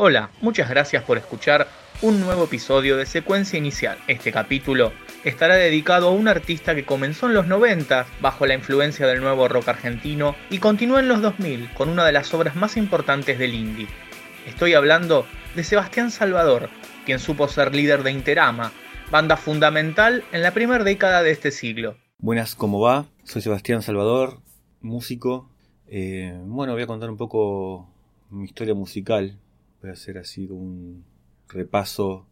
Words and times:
Hola, 0.00 0.30
muchas 0.40 0.70
gracias 0.70 1.02
por 1.02 1.18
escuchar 1.18 1.66
un 2.02 2.20
nuevo 2.20 2.44
episodio 2.44 2.96
de 2.96 3.04
Secuencia 3.04 3.58
Inicial. 3.58 3.98
Este 4.06 4.30
capítulo 4.30 4.92
estará 5.24 5.56
dedicado 5.56 6.06
a 6.06 6.12
un 6.12 6.28
artista 6.28 6.76
que 6.76 6.84
comenzó 6.84 7.26
en 7.26 7.34
los 7.34 7.48
90 7.48 8.06
bajo 8.20 8.46
la 8.46 8.54
influencia 8.54 9.08
del 9.08 9.20
nuevo 9.20 9.48
rock 9.48 9.66
argentino 9.66 10.36
y 10.50 10.58
continuó 10.58 11.00
en 11.00 11.08
los 11.08 11.20
2000 11.20 11.74
con 11.74 11.88
una 11.88 12.04
de 12.04 12.12
las 12.12 12.32
obras 12.32 12.54
más 12.54 12.76
importantes 12.76 13.40
del 13.40 13.54
indie. 13.54 13.88
Estoy 14.46 14.74
hablando 14.74 15.26
de 15.56 15.64
Sebastián 15.64 16.12
Salvador, 16.12 16.70
quien 17.04 17.18
supo 17.18 17.48
ser 17.48 17.74
líder 17.74 18.04
de 18.04 18.12
Interama, 18.12 18.70
banda 19.10 19.36
fundamental 19.36 20.22
en 20.30 20.42
la 20.42 20.52
primera 20.52 20.84
década 20.84 21.24
de 21.24 21.32
este 21.32 21.50
siglo. 21.50 21.96
Buenas, 22.18 22.54
¿cómo 22.54 22.78
va? 22.78 23.06
Soy 23.24 23.42
Sebastián 23.42 23.82
Salvador, 23.82 24.38
músico. 24.80 25.50
Eh, 25.88 26.38
bueno, 26.44 26.74
voy 26.74 26.82
a 26.82 26.86
contar 26.86 27.10
un 27.10 27.16
poco 27.16 27.90
mi 28.30 28.44
historia 28.44 28.74
musical 28.74 29.36
voy 29.80 29.90
a 29.90 29.92
hacer 29.92 30.18
así 30.18 30.46
un 30.50 31.04
repaso 31.48 32.26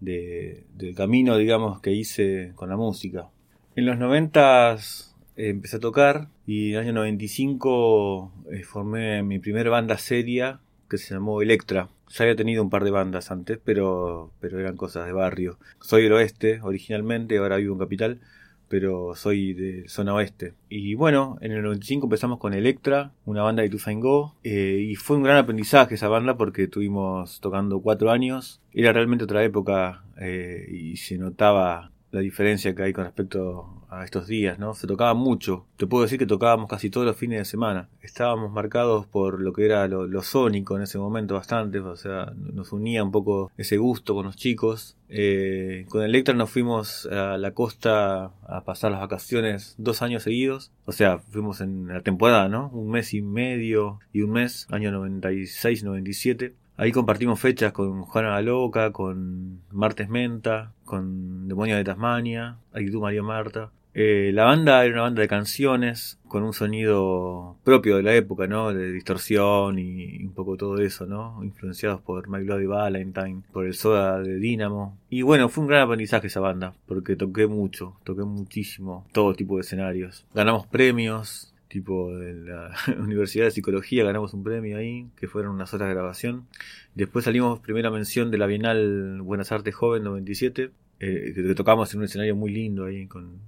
de, 0.00 0.64
del 0.74 0.94
camino, 0.94 1.36
digamos, 1.36 1.80
que 1.80 1.92
hice 1.92 2.52
con 2.54 2.68
la 2.68 2.76
música. 2.76 3.28
En 3.74 3.86
los 3.86 3.98
90 3.98 4.74
eh, 4.74 5.48
empecé 5.48 5.76
a 5.76 5.80
tocar 5.80 6.28
y 6.46 6.70
en 6.70 6.74
el 6.74 6.80
año 6.80 6.92
95 6.94 8.32
eh, 8.52 8.62
formé 8.62 9.22
mi 9.22 9.38
primera 9.38 9.70
banda 9.70 9.98
seria 9.98 10.60
que 10.88 10.98
se 10.98 11.14
llamó 11.14 11.42
Electra. 11.42 11.88
Ya 12.08 12.24
había 12.24 12.36
tenido 12.36 12.62
un 12.62 12.70
par 12.70 12.84
de 12.84 12.92
bandas 12.92 13.30
antes, 13.30 13.58
pero, 13.62 14.30
pero 14.40 14.60
eran 14.60 14.76
cosas 14.76 15.06
de 15.06 15.12
barrio. 15.12 15.58
Soy 15.80 16.04
del 16.04 16.12
oeste 16.12 16.60
originalmente, 16.62 17.38
ahora 17.38 17.56
vivo 17.56 17.74
en 17.74 17.80
Capital 17.80 18.20
pero 18.68 19.14
soy 19.14 19.54
de 19.54 19.88
zona 19.88 20.14
oeste. 20.14 20.54
Y 20.68 20.94
bueno, 20.94 21.38
en 21.40 21.52
el 21.52 21.62
95 21.62 22.06
empezamos 22.06 22.38
con 22.38 22.54
Electra, 22.54 23.12
una 23.24 23.42
banda 23.42 23.62
de 23.62 23.70
Tufain 23.70 24.00
Go, 24.00 24.34
eh, 24.44 24.86
y 24.88 24.94
fue 24.96 25.16
un 25.16 25.22
gran 25.22 25.36
aprendizaje 25.36 25.94
esa 25.94 26.08
banda 26.08 26.36
porque 26.36 26.64
estuvimos 26.64 27.40
tocando 27.40 27.80
cuatro 27.80 28.10
años. 28.10 28.60
Era 28.72 28.92
realmente 28.92 29.24
otra 29.24 29.44
época 29.44 30.04
eh, 30.20 30.66
y 30.70 30.96
se 30.96 31.18
notaba 31.18 31.92
la 32.10 32.20
diferencia 32.20 32.74
que 32.74 32.82
hay 32.82 32.92
con 32.92 33.04
respecto 33.04 33.75
a 33.90 34.04
estos 34.04 34.26
días, 34.26 34.58
¿no? 34.58 34.74
Se 34.74 34.86
tocaba 34.86 35.14
mucho. 35.14 35.66
Te 35.76 35.86
puedo 35.86 36.02
decir 36.02 36.18
que 36.18 36.26
tocábamos 36.26 36.68
casi 36.68 36.90
todos 36.90 37.06
los 37.06 37.16
fines 37.16 37.38
de 37.38 37.44
semana. 37.44 37.88
Estábamos 38.00 38.50
marcados 38.52 39.06
por 39.06 39.40
lo 39.40 39.52
que 39.52 39.64
era 39.64 39.86
lo, 39.88 40.22
sónico 40.22 40.76
en 40.76 40.82
ese 40.82 40.98
momento 40.98 41.34
bastante, 41.34 41.78
o 41.78 41.96
sea, 41.96 42.32
nos 42.36 42.72
unía 42.72 43.04
un 43.04 43.12
poco 43.12 43.50
ese 43.56 43.76
gusto 43.76 44.14
con 44.14 44.26
los 44.26 44.36
chicos. 44.36 44.96
Eh, 45.08 45.86
con 45.88 46.02
Electra 46.02 46.34
nos 46.34 46.50
fuimos 46.50 47.06
a 47.06 47.38
la 47.38 47.52
costa 47.52 48.32
a 48.46 48.64
pasar 48.64 48.90
las 48.90 49.00
vacaciones 49.00 49.74
dos 49.78 50.02
años 50.02 50.22
seguidos. 50.22 50.72
O 50.84 50.92
sea, 50.92 51.18
fuimos 51.18 51.60
en 51.60 51.88
la 51.88 52.00
temporada, 52.00 52.48
¿no? 52.48 52.68
Un 52.70 52.90
mes 52.90 53.14
y 53.14 53.22
medio 53.22 54.00
y 54.12 54.22
un 54.22 54.32
mes, 54.32 54.66
año 54.70 54.90
96-97. 54.90 56.54
Ahí 56.78 56.92
compartimos 56.92 57.40
fechas 57.40 57.72
con 57.72 58.02
Juana 58.02 58.30
la 58.30 58.42
Loca, 58.42 58.92
con 58.92 59.60
Martes 59.70 60.08
Menta, 60.10 60.72
con 60.84 61.48
Demonio 61.48 61.76
de 61.76 61.84
Tasmania, 61.84 62.58
Actitud 62.72 63.00
María 63.00 63.22
Marta. 63.22 63.70
Eh, 63.98 64.30
la 64.34 64.44
banda 64.44 64.84
era 64.84 64.92
una 64.92 65.02
banda 65.04 65.22
de 65.22 65.28
canciones 65.28 66.18
con 66.28 66.42
un 66.42 66.52
sonido 66.52 67.56
propio 67.64 67.96
de 67.96 68.02
la 68.02 68.14
época, 68.14 68.46
¿no? 68.46 68.74
De 68.74 68.92
distorsión 68.92 69.78
y, 69.78 70.22
un 70.22 70.34
poco 70.34 70.58
todo 70.58 70.76
eso, 70.82 71.06
¿no? 71.06 71.42
Influenciados 71.42 72.02
por 72.02 72.28
My 72.28 72.44
Bloody 72.44 72.66
Valentine, 72.66 73.40
por 73.54 73.64
el 73.64 73.72
soda 73.72 74.20
de 74.20 74.36
Dynamo. 74.36 74.98
Y 75.08 75.22
bueno, 75.22 75.48
fue 75.48 75.62
un 75.62 75.68
gran 75.68 75.80
aprendizaje 75.80 76.26
esa 76.26 76.40
banda, 76.40 76.74
porque 76.84 77.16
toqué 77.16 77.46
mucho, 77.46 77.96
toqué 78.04 78.24
muchísimo, 78.24 79.06
todo 79.12 79.32
tipo 79.32 79.54
de 79.54 79.62
escenarios. 79.62 80.26
Ganamos 80.34 80.66
premios, 80.66 81.54
tipo 81.68 82.16
de 82.16 82.34
la 82.34 82.74
Universidad 82.98 83.44
de 83.46 83.50
Psicología, 83.50 84.04
ganamos 84.04 84.34
un 84.34 84.42
premio 84.44 84.78
ahí, 84.78 85.08
que 85.16 85.28
fueron 85.28 85.54
unas 85.54 85.72
horas 85.74 85.88
de 85.88 85.94
grabación. 85.94 86.46
Después 86.94 87.24
salimos 87.24 87.60
primera 87.60 87.90
mención 87.90 88.30
de 88.30 88.38
la 88.38 88.46
Bienal 88.46 89.20
Buenas 89.22 89.52
Artes 89.52 89.74
Joven 89.74 90.04
97, 90.04 90.70
eh, 91.00 91.32
que 91.34 91.54
tocamos 91.54 91.92
en 91.92 92.00
un 92.00 92.04
escenario 92.04 92.36
muy 92.36 92.52
lindo 92.52 92.84
ahí, 92.84 93.06
con, 93.06 93.38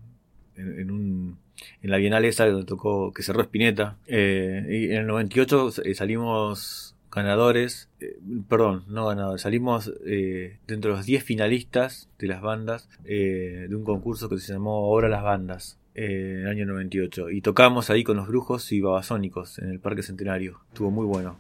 en, 0.57 0.91
un, 0.91 1.39
en 1.83 1.91
la 1.91 1.97
Bienal 1.97 2.25
esa 2.25 2.47
donde 2.47 2.67
tocó, 2.67 3.13
que 3.13 3.23
cerró 3.23 3.43
Spinetta. 3.43 3.97
Eh, 4.07 4.67
y 4.69 4.85
en 4.93 4.99
el 4.99 5.07
98 5.07 5.73
eh, 5.85 5.95
salimos 5.95 6.95
ganadores, 7.11 7.89
perdón, 8.49 8.85
no 8.87 9.07
ganadores, 9.07 9.41
salimos 9.41 9.91
dentro 10.05 10.91
de 10.91 10.97
los 10.99 11.07
10 11.07 11.25
finalistas 11.25 12.11
de 12.19 12.27
las 12.27 12.43
bandas 12.43 12.91
de 13.03 13.71
un 13.73 13.83
concurso 13.83 14.29
que 14.29 14.39
se 14.39 14.53
llamó 14.53 14.85
Ahora 14.85 15.09
las 15.09 15.23
Bandas 15.23 15.79
en 15.99 16.41
el 16.41 16.49
año 16.49 16.67
98. 16.67 17.31
Y 17.31 17.41
tocamos 17.41 17.91
ahí 17.91 18.05
con 18.05 18.17
los 18.17 18.29
brujos 18.29 18.71
y 18.73 18.81
babasónicos 18.81 19.59
en 19.59 19.71
el 19.71 19.81
Parque 19.81 20.03
Centenario. 20.03 20.61
Estuvo 20.69 20.91
muy 20.91 21.07
bueno. 21.07 21.39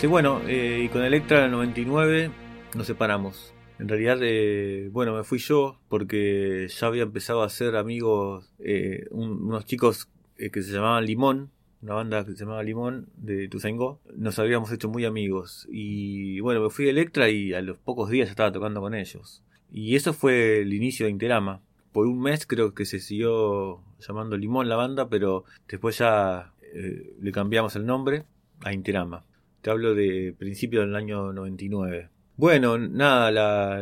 Este, 0.00 0.08
bueno, 0.08 0.40
y 0.48 0.88
con 0.88 1.04
Electra 1.04 1.40
en 1.40 1.44
el 1.44 1.50
99 1.50 2.30
nos 2.74 2.86
separamos. 2.86 3.52
En 3.78 3.86
realidad, 3.86 4.16
eh, 4.22 4.88
bueno, 4.90 5.14
me 5.14 5.24
fui 5.24 5.38
yo 5.38 5.78
porque 5.90 6.68
ya 6.70 6.86
había 6.86 7.02
empezado 7.02 7.42
a 7.42 7.44
hacer 7.44 7.76
amigos, 7.76 8.50
eh, 8.60 9.08
unos 9.10 9.66
chicos 9.66 10.08
eh, 10.38 10.50
que 10.50 10.62
se 10.62 10.72
llamaban 10.72 11.04
Limón, 11.04 11.50
una 11.82 11.92
banda 11.92 12.24
que 12.24 12.32
se 12.32 12.38
llamaba 12.38 12.62
Limón 12.62 13.10
de 13.14 13.46
Tuzaingó. 13.48 14.00
Nos 14.16 14.38
habíamos 14.38 14.72
hecho 14.72 14.88
muy 14.88 15.04
amigos. 15.04 15.68
Y 15.70 16.40
bueno, 16.40 16.62
me 16.62 16.70
fui 16.70 16.86
a 16.86 16.92
Electra 16.92 17.28
y 17.28 17.52
a 17.52 17.60
los 17.60 17.76
pocos 17.76 18.08
días 18.08 18.28
ya 18.28 18.30
estaba 18.30 18.52
tocando 18.52 18.80
con 18.80 18.94
ellos. 18.94 19.42
Y 19.70 19.96
eso 19.96 20.14
fue 20.14 20.62
el 20.62 20.72
inicio 20.72 21.04
de 21.04 21.12
Interama. 21.12 21.60
Por 21.92 22.06
un 22.06 22.22
mes 22.22 22.46
creo 22.46 22.72
que 22.72 22.86
se 22.86 23.00
siguió 23.00 23.82
llamando 23.98 24.38
Limón 24.38 24.66
la 24.70 24.76
banda, 24.76 25.10
pero 25.10 25.44
después 25.68 25.98
ya 25.98 26.54
le 26.72 27.32
cambiamos 27.32 27.76
el 27.76 27.84
nombre 27.84 28.24
a 28.62 28.72
Interama. 28.72 29.26
Te 29.62 29.70
hablo 29.70 29.94
de 29.94 30.34
principio 30.38 30.80
del 30.80 30.96
año 30.96 31.32
99. 31.32 32.08
Bueno, 32.36 32.78
nada, 32.78 33.30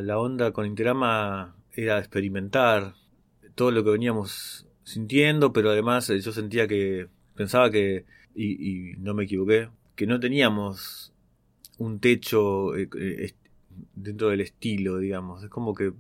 la, 0.03 0.19
onda 0.19 0.51
con 0.51 0.67
Interama 0.67 1.55
era 1.73 2.01
experimentar 2.01 2.95
todo 3.55 3.71
lo 3.71 3.85
que 3.85 3.91
veníamos 3.91 4.67
sintiendo, 4.83 5.53
pero 5.53 5.71
además 5.71 6.11
eh, 6.11 6.19
yo 6.21 6.33
sentía 6.33 6.67
que, 6.67 7.07
pensaba 7.37 7.71
que, 7.71 8.05
y, 8.35 8.95
no 8.99 9.15
me 9.15 9.25
equivoqué, 9.25 9.69
que 9.95 10.09
no 10.09 10.19
teníamos 10.19 11.13
un 11.79 12.01
techo 12.01 12.75
eh, 12.75 12.89
eh, 12.99 13.35
dentro 13.95 14.31
del 14.31 14.41
estilo, 14.41 14.99
digamos. 14.99 15.45
Es 15.45 15.51
como 15.51 15.75
que 15.75 15.93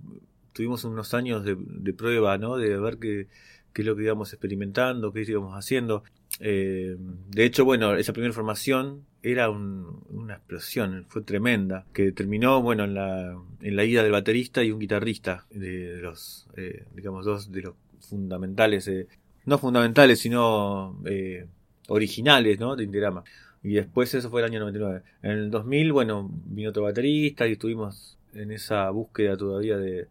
tuvimos 0.52 0.82
unos 0.82 1.14
años 1.14 1.44
de, 1.44 1.92
prueba, 1.92 2.36
¿no? 2.36 2.56
De 2.56 2.76
ver 2.80 2.98
qué, 2.98 3.28
qué, 3.72 3.82
es 3.82 3.86
lo 3.86 3.94
que 3.94 4.02
íbamos 4.02 4.32
experimentando, 4.32 5.12
qué 5.12 5.22
íbamos 5.22 5.54
haciendo. 5.54 6.02
De 6.38 7.44
hecho, 7.44 7.64
bueno, 7.64 7.96
esa 7.96 8.12
primera 8.12 8.32
formación 8.32 9.04
era 9.22 9.50
una 9.50 10.34
explosión, 10.34 11.04
fue 11.08 11.22
tremenda, 11.22 11.84
que 11.92 12.12
terminó, 12.12 12.62
bueno, 12.62 12.84
en 12.84 12.94
la, 12.94 13.36
en 13.60 13.76
la 13.76 13.84
ida 13.84 14.02
del 14.02 14.12
baterista 14.12 14.62
y 14.62 14.70
un 14.70 14.78
guitarrista, 14.78 15.46
de, 15.50 15.98
los, 16.00 16.48
eh, 16.56 16.84
digamos, 16.94 17.24
dos 17.24 17.50
de 17.50 17.62
los 17.62 17.74
fundamentales, 18.00 18.86
eh, 18.88 19.08
no 19.44 19.58
fundamentales, 19.58 20.20
sino 20.20 21.00
eh, 21.04 21.46
originales, 21.88 22.60
¿no? 22.60 22.76
De 22.76 22.84
Interama. 22.84 23.24
Y 23.62 23.74
después 23.74 24.14
eso 24.14 24.30
fue 24.30 24.40
el 24.42 24.46
año 24.46 24.60
99. 24.60 25.02
En 25.22 25.30
el 25.32 25.50
2000, 25.50 25.92
bueno, 25.92 26.30
vino 26.46 26.70
otro 26.70 26.84
baterista 26.84 27.46
y 27.46 27.52
estuvimos 27.52 28.18
en 28.34 28.52
esa 28.52 28.88
búsqueda 28.90 29.36
todavía 29.36 29.76
de, 29.78 30.06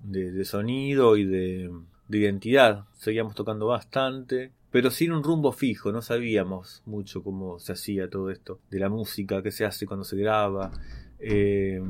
de, 0.00 0.44
sonido 0.44 1.16
y 1.16 1.24
de, 1.24 1.70
de 2.08 2.18
identidad. 2.18 2.86
Seguíamos 2.96 3.34
tocando 3.34 3.66
bastante 3.66 4.52
pero 4.70 4.90
sin 4.90 5.12
un 5.12 5.22
rumbo 5.22 5.52
fijo, 5.52 5.92
no 5.92 6.02
sabíamos 6.02 6.82
mucho 6.84 7.22
cómo 7.22 7.58
se 7.58 7.72
hacía 7.72 8.10
todo 8.10 8.30
esto, 8.30 8.60
de 8.70 8.78
la 8.78 8.88
música, 8.88 9.42
qué 9.42 9.50
se 9.50 9.64
hace 9.64 9.86
cuando 9.86 10.04
se 10.04 10.16
graba. 10.16 10.70
Eh, 11.18 11.80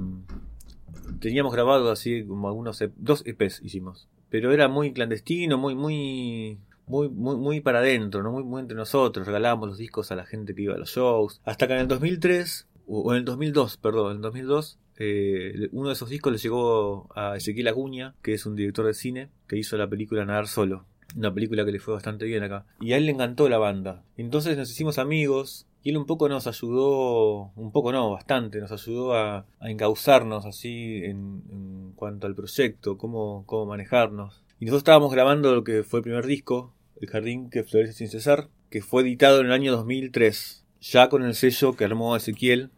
teníamos 1.21 1.53
grabado 1.53 1.91
así 1.91 2.25
como 2.25 2.49
algunos, 2.49 2.81
e 2.81 2.93
dos 2.97 3.25
EPs 3.27 3.63
hicimos, 3.63 4.09
pero 4.31 4.53
era 4.53 4.69
muy 4.69 4.93
clandestino, 4.93 5.59
muy, 5.59 5.75
muy, 5.75 6.59
muy, 6.87 7.09
muy, 7.09 7.37
muy 7.37 7.61
para 7.61 7.81
adentro, 7.81 8.23
¿no? 8.23 8.31
muy, 8.31 8.45
muy 8.45 8.61
entre 8.61 8.77
nosotros, 8.77 9.27
regalábamos 9.27 9.69
los 9.69 9.79
discos 9.79 10.13
a 10.13 10.17
la 10.17 10.25
gente 10.25 10.55
que 10.55 10.63
iba 10.63 10.75
a 10.75 10.79
los 10.79 10.91
shows, 10.91 11.41
hasta 11.45 11.67
que 11.67 11.75
en 11.75 11.81
el 11.81 11.89
2003, 11.89 12.69
o 12.87 13.13
en 13.13 13.19
el 13.19 13.25
2002, 13.25 13.77
perdón, 13.79 14.13
en 14.13 14.17
el 14.17 14.23
2002, 14.23 14.79
eh, 15.01 15.69
uno 15.73 15.89
de 15.89 15.95
esos 15.95 16.11
discos 16.11 16.33
le 16.33 16.39
llegó 16.39 17.09
a 17.15 17.37
Ezequiel 17.37 17.69
Aguña, 17.69 18.15
que 18.23 18.35
es 18.35 18.47
un 18.47 18.57
director 18.57 18.87
de 18.87 18.95
cine, 18.95 19.31
que 19.47 19.57
hizo 19.57 19.77
la 19.77 19.89
película 19.89 20.25
Nadar 20.25 20.49
Solo 20.49 20.87
una 21.17 21.33
película 21.33 21.65
que 21.65 21.73
le 21.73 21.81
fue 21.81 21.95
bastante 21.95 22.25
bien 22.25 22.43
acá. 22.43 22.67
Y 22.81 22.93
a 22.93 22.97
él 22.97 23.07
le 23.07 23.13
encantó 23.13 23.49
la 23.49 23.59
banda. 23.59 24.03
Entonces 24.17 24.57
nos 24.57 24.71
hicimos 24.71 24.99
amigos 24.99 25.67
y 25.83 25.91
él 25.91 25.97
un 25.97 26.07
poco 26.07 26.29
nos 26.29 26.47
ayudó, 26.47 27.53
un 27.55 27.73
poco 27.73 27.93
no, 27.93 28.11
bastante, 28.11 28.61
nos 28.61 28.73
ayudó 28.73 29.15
a, 29.15 29.47
encauzarnos 29.61 30.45
así 30.45 31.03
en, 31.05 31.93
cuanto 31.95 32.27
al 32.27 32.35
proyecto, 32.35 32.99
cómo, 32.99 33.45
cómo 33.47 33.67
manejarnos. 33.67 34.43
Y 34.61 34.65
nosotros 34.65 34.81
estábamos 34.81 35.13
grabando 35.13 35.55
lo 35.55 35.65
que 35.65 35.85
fue 35.85 36.01
el 36.01 36.05
primer 36.05 36.27
disco, 36.27 36.75
El 37.01 37.09
Jardín 37.09 37.49
que 37.49 37.65
florece 37.65 37.93
sin 37.93 38.09
cesar, 38.09 38.49
que 38.71 38.83
fue 38.83 39.03
editado 39.03 39.41
en 39.41 39.47
el 39.47 39.53
año 39.53 39.73
2003, 39.73 40.65
ya 40.81 41.09
con 41.09 41.23
el 41.23 41.35
sello 41.35 41.75
que 41.75 41.85
armó 41.85 42.17
Ezequiel, 42.17 42.71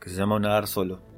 que 0.00 0.10
se 0.10 0.16
llama 0.16 0.38
Nadar 0.38 0.68
Solo. 0.68 1.13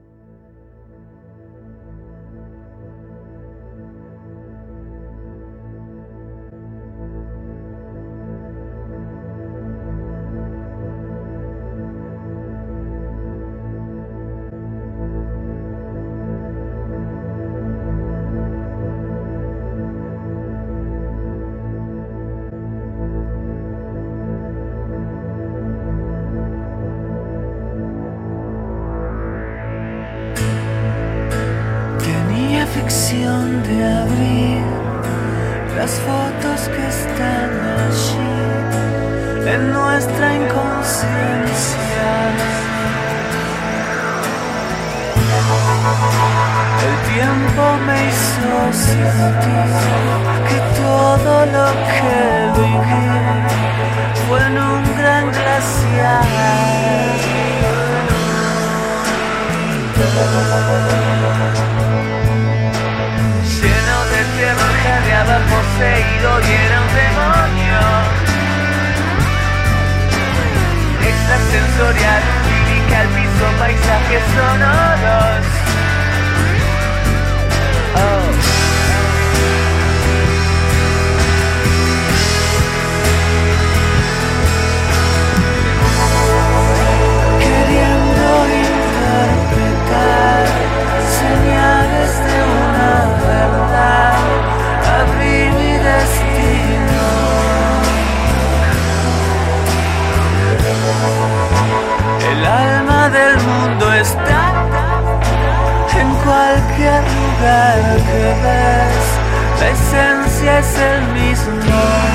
Send 110.74 111.14
me 111.14 111.34
some 111.34 111.60
love. 111.60 112.05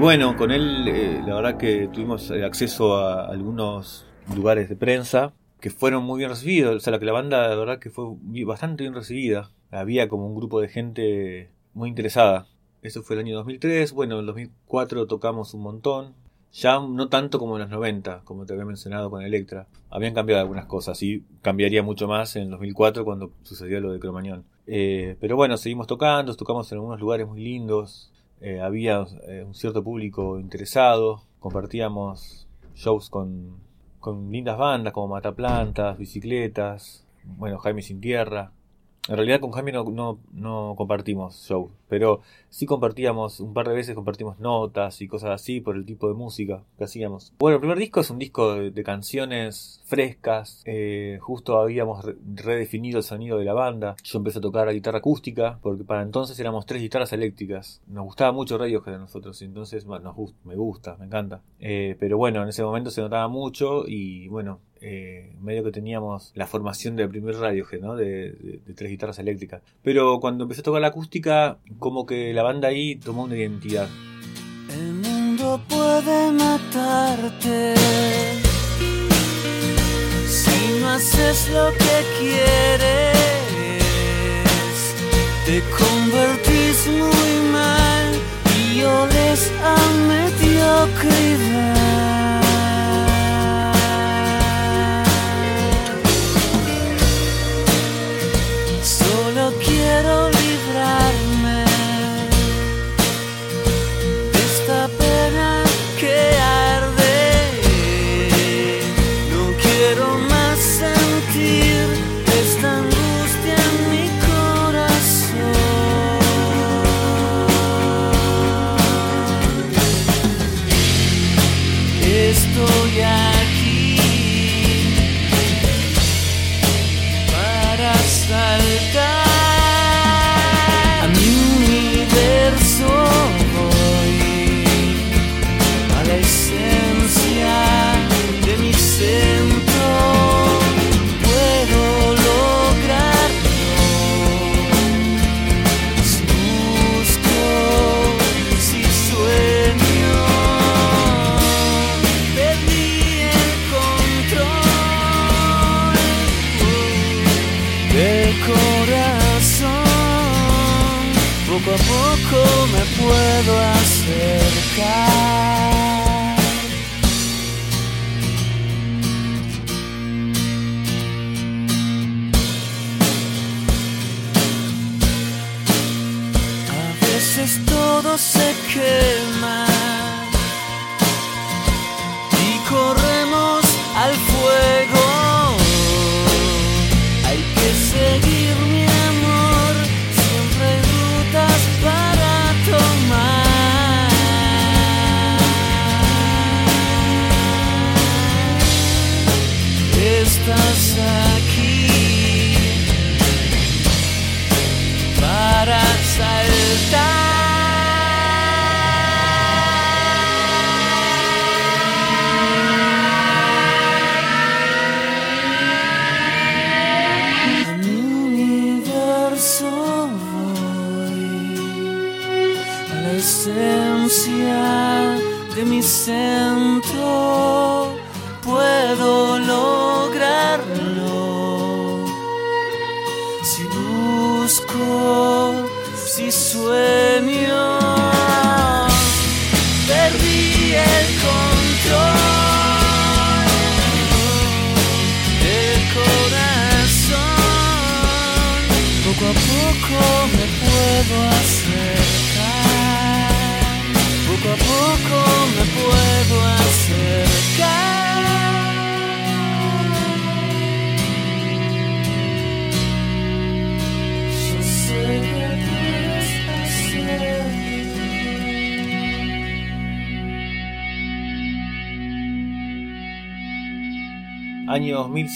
Bueno, 0.00 0.34
con 0.34 0.50
él 0.50 0.88
eh, 0.88 1.22
la 1.26 1.34
verdad 1.34 1.58
que 1.58 1.86
tuvimos 1.92 2.30
eh, 2.30 2.42
acceso 2.42 2.96
a 2.96 3.26
algunos 3.26 4.06
lugares 4.34 4.70
de 4.70 4.76
prensa 4.76 5.34
que 5.60 5.68
fueron 5.68 6.04
muy 6.04 6.18
bien 6.18 6.30
recibidos. 6.30 6.74
O 6.76 6.80
sea, 6.80 6.98
que 6.98 7.04
la 7.04 7.12
banda 7.12 7.48
la 7.48 7.54
verdad 7.54 7.78
que 7.78 7.90
fue 7.90 8.06
bastante 8.46 8.84
bien 8.84 8.94
recibida. 8.94 9.50
Había 9.70 10.08
como 10.08 10.26
un 10.26 10.34
grupo 10.34 10.60
de 10.62 10.68
gente 10.68 11.50
muy 11.74 11.90
interesada. 11.90 12.46
Eso 12.80 13.02
fue 13.02 13.16
el 13.16 13.20
año 13.20 13.36
2003. 13.36 13.92
Bueno, 13.92 14.18
en 14.20 14.26
2004 14.26 15.06
tocamos 15.06 15.52
un 15.52 15.60
montón. 15.60 16.14
Ya 16.52 16.80
no 16.80 17.08
tanto 17.08 17.38
como 17.38 17.56
en 17.56 17.62
los 17.62 17.70
90, 17.70 18.22
como 18.24 18.46
te 18.46 18.54
había 18.54 18.64
mencionado 18.64 19.10
con 19.10 19.22
Electra. 19.22 19.68
Habían 19.90 20.14
cambiado 20.14 20.40
algunas 20.40 20.64
cosas 20.64 21.00
y 21.02 21.22
cambiaría 21.42 21.82
mucho 21.82 22.08
más 22.08 22.34
en 22.36 22.50
2004 22.50 23.04
cuando 23.04 23.32
sucedió 23.42 23.80
lo 23.80 23.92
de 23.92 24.00
Cromañón. 24.00 24.44
Eh, 24.66 25.16
pero 25.20 25.36
bueno, 25.36 25.58
seguimos 25.58 25.86
tocando, 25.86 26.34
tocamos 26.34 26.72
en 26.72 26.78
algunos 26.78 26.98
lugares 26.98 27.28
muy 27.28 27.44
lindos. 27.44 28.10
Eh, 28.40 28.60
había 28.60 29.04
eh, 29.28 29.44
un 29.46 29.54
cierto 29.54 29.84
público 29.84 30.38
interesado. 30.40 31.22
Compartíamos 31.40 32.48
shows 32.74 33.10
con, 33.10 33.56
con 33.98 34.30
lindas 34.30 34.56
bandas 34.56 34.92
como 34.92 35.08
Mataplantas, 35.08 35.98
Bicicletas, 35.98 37.06
bueno, 37.24 37.58
Jaime 37.58 37.82
Sin 37.82 38.00
Tierra. 38.00 38.52
En 39.08 39.16
realidad 39.16 39.40
con 39.40 39.50
Jaime 39.52 39.72
no, 39.72 39.84
no, 39.84 40.18
no 40.32 40.74
compartimos 40.76 41.46
show, 41.46 41.70
pero 41.88 42.20
sí 42.50 42.66
compartíamos, 42.66 43.40
un 43.40 43.54
par 43.54 43.68
de 43.68 43.74
veces 43.74 43.94
compartimos 43.94 44.38
notas 44.38 45.00
y 45.00 45.08
cosas 45.08 45.30
así 45.30 45.60
por 45.60 45.76
el 45.76 45.86
tipo 45.86 46.08
de 46.08 46.14
música 46.14 46.62
que 46.76 46.84
hacíamos. 46.84 47.32
Bueno, 47.38 47.56
el 47.56 47.60
primer 47.60 47.78
disco 47.78 48.00
es 48.00 48.10
un 48.10 48.18
disco 48.18 48.54
de, 48.54 48.80
canciones 48.80 49.82
frescas, 49.84 50.62
eh, 50.64 51.18
justo 51.20 51.58
habíamos 51.58 52.04
redefinido 52.34 52.98
el 52.98 53.04
sonido 53.04 53.38
de 53.38 53.44
la 53.44 53.52
banda. 53.52 53.94
Yo 54.02 54.18
empecé 54.18 54.38
a 54.38 54.42
tocar 54.42 54.66
la 54.66 54.72
guitarra 54.72 54.98
acústica, 54.98 55.58
porque 55.62 55.84
para 55.84 56.02
entonces 56.02 56.38
éramos 56.40 56.66
tres 56.66 56.82
guitarras 56.82 57.12
eléctricas. 57.12 57.82
Nos 57.86 58.04
gustaba 58.04 58.32
mucho 58.32 58.58
Radiohead 58.58 58.94
a 58.94 58.98
nosotros, 58.98 59.40
entonces 59.42 59.84
bueno, 59.84 60.14
nos 60.16 60.34
me 60.44 60.56
gusta, 60.56 60.96
me 60.98 61.06
encanta. 61.06 61.42
Eh, 61.58 61.96
pero 62.00 62.16
bueno, 62.16 62.42
en 62.42 62.48
ese 62.48 62.62
momento 62.62 62.90
se 62.90 63.00
notaba 63.00 63.28
mucho 63.28 63.84
y 63.86 64.28
bueno, 64.28 64.60
eh, 64.82 65.34
medio 65.40 65.62
que 65.62 65.72
teníamos 65.72 66.32
la 66.34 66.46
formación 66.46 66.96
del 66.96 67.10
primer 67.10 67.36
Radiohead, 67.36 67.80
¿no? 67.80 67.96
De, 67.96 68.32
de, 68.32 68.74
tres 68.74 68.90
guitarras 68.90 69.18
eléctricas. 69.18 69.62
Pero 69.82 70.20
cuando 70.20 70.44
empecé 70.44 70.62
a 70.62 70.64
tocar 70.64 70.80
la 70.80 70.88
acústica, 70.88 71.58
como 71.78 72.06
que 72.06 72.32
la 72.32 72.39
banda 72.42 72.68
ahí 72.68 72.96
tomó 72.96 73.24
una 73.24 73.36
identidad. 73.36 73.88
El 74.70 74.94
mundo 74.94 75.60
puede 75.68 76.32
matarte 76.32 77.74
si 80.28 80.80
no 80.80 80.88
haces 80.90 81.48
lo 81.50 81.72
que 81.72 82.04
quieres. 82.18 83.16
Te 85.46 85.62
convertís 85.78 86.86
muy 86.86 87.40
mal 87.50 88.14
y 88.72 88.82
oles 88.82 89.50
a 89.64 89.76
mediocridad. 90.08 92.09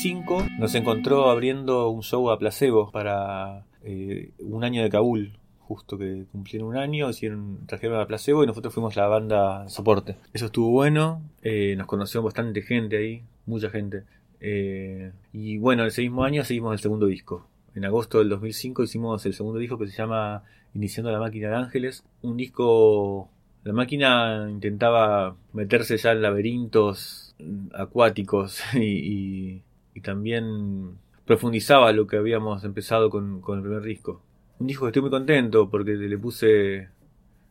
2005 0.05 0.59
nos 0.59 0.75
encontró 0.75 1.31
abriendo 1.31 1.89
un 1.89 2.03
show 2.03 2.29
a 2.31 2.39
placebo 2.39 2.91
para 2.91 3.65
eh, 3.83 4.33
un 4.39 4.63
año 4.63 4.83
de 4.83 4.91
Kabul, 4.91 5.39
justo 5.61 5.97
que 5.97 6.27
cumplieron 6.31 6.69
un 6.69 6.77
año, 6.77 7.09
hicieron, 7.09 7.67
trajeron 7.67 7.99
a 7.99 8.07
placebo 8.07 8.45
y 8.45 8.47
nosotros 8.47 8.75
fuimos 8.75 8.97
la 8.97 9.07
banda 9.07 9.67
soporte. 9.71 10.17
Eso 10.35 10.47
estuvo 10.47 10.71
bueno, 10.71 11.23
eh, 11.41 11.75
nos 11.79 11.87
conoció 11.87 12.23
bastante 12.23 12.61
gente 12.61 12.99
ahí, 12.99 13.23
mucha 13.47 13.71
gente. 13.71 14.03
Eh, 14.41 15.11
y 15.33 15.57
bueno, 15.57 15.87
ese 15.87 16.03
mismo 16.03 16.23
año 16.23 16.45
seguimos 16.45 16.75
el 16.75 16.81
segundo 16.81 17.07
disco. 17.07 17.47
En 17.75 17.87
agosto 17.87 18.19
del 18.19 18.29
2005 18.29 18.83
hicimos 18.83 19.25
el 19.25 19.33
segundo 19.33 19.59
disco 19.59 19.79
que 19.79 19.87
se 19.87 19.97
llama 19.97 20.43
Iniciando 20.75 21.11
la 21.13 21.19
máquina 21.19 21.49
de 21.49 21.57
ángeles, 21.57 22.05
un 22.21 22.37
disco 22.37 23.31
La 23.63 23.73
máquina 23.73 24.49
intentaba 24.51 25.35
meterse 25.55 25.97
ya 25.97 26.13
en 26.13 26.21
laberintos 26.21 27.35
acuáticos 27.73 28.61
y, 28.75 28.83
y, 28.83 29.63
también 30.01 30.99
profundizaba 31.25 31.93
lo 31.93 32.07
que 32.07 32.17
habíamos 32.17 32.65
empezado 32.65 33.11
con, 33.11 33.41
con, 33.41 33.59
el 33.59 33.65
primer 33.65 33.83
disco. 33.83 34.23
Un 34.59 34.67
disco 34.67 34.85
que 34.85 34.91
estoy 34.91 35.03
muy 35.03 35.11
contento 35.11 35.71
porque 35.71 35.93
le 35.93 36.19
puse... 36.19 36.89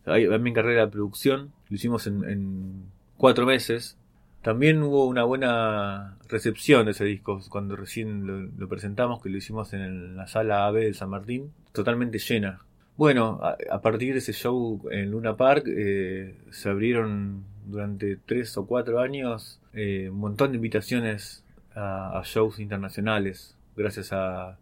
A 0.06 0.38
mi 0.38 0.52
carrera 0.52 0.86
de 0.86 0.92
producción, 0.92 1.54
lo 1.70 1.76
hicimos 1.76 2.08
en, 2.08 2.30
en 2.30 2.84
cuatro 3.16 3.46
meses. 3.46 3.98
También 4.42 4.84
hubo 4.84 5.06
una 5.06 5.24
buena 5.24 6.18
recepción 6.28 6.86
de 6.86 6.92
ese 6.92 7.06
disco 7.06 7.40
cuando 7.50 7.78
recién 7.78 8.52
lo, 8.58 8.68
presentamos, 8.68 9.22
que 9.22 9.30
lo 9.30 9.38
hicimos 9.38 9.72
en 9.72 10.18
la 10.18 10.28
sala 10.28 10.68
AB 10.68 10.76
de 10.76 10.94
San 10.94 11.10
Martín, 11.10 11.54
totalmente 11.72 12.20
llena. 12.20 12.60
Bueno, 12.98 13.40
a, 13.42 13.82
partir 13.82 14.12
de 14.12 14.20
ese 14.20 14.34
show 14.34 14.82
en 14.92 15.12
Luna 15.12 15.38
Park 15.38 15.66
eh, 15.68 16.36
se 16.52 16.70
abrieron 16.70 17.46
durante 17.66 18.18
tres 18.18 18.58
o 18.58 18.66
cuatro 18.66 19.00
años 19.00 19.62
eh, 19.74 20.10
un 20.12 20.20
montón 20.20 20.52
de 20.52 20.58
invitaciones 20.58 21.43
a, 21.76 22.22
shows 22.26 22.60
internacionales, 22.60 23.58
gracias 23.76 24.12
a, 24.14 24.58